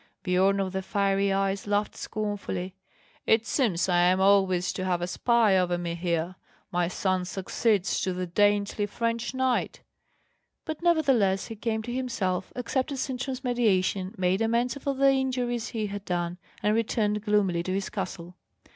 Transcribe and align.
Biorn 0.23 0.59
of 0.59 0.73
the 0.73 0.81
Fiery 0.81 1.31
Eyes 1.31 1.67
laughed 1.67 1.95
scornfully: 1.95 2.73
"It 3.27 3.45
seems 3.45 3.87
I 3.87 3.99
am 3.99 4.19
always 4.19 4.73
to 4.73 4.83
have 4.83 4.99
a 4.99 5.05
spy 5.05 5.55
over 5.55 5.77
me 5.77 5.93
here; 5.93 6.37
my 6.71 6.87
son 6.87 7.23
succeeds 7.23 8.01
to 8.01 8.11
the 8.11 8.25
dainty 8.25 8.87
French 8.87 9.35
knight!" 9.35 9.83
But 10.65 10.81
nevertheless 10.81 11.49
he 11.49 11.55
came 11.55 11.83
to 11.83 11.93
himself, 11.93 12.51
accepted 12.55 12.97
Sintram's 12.97 13.43
mediation, 13.43 14.15
made 14.17 14.41
amends 14.41 14.73
for 14.73 14.95
the 14.95 15.11
injuries 15.11 15.67
he 15.67 15.85
had 15.85 16.03
done, 16.05 16.39
and 16.63 16.73
returned 16.73 17.21
gloomily 17.23 17.61
to 17.61 17.71
his 17.71 17.91
castle. 17.91 18.35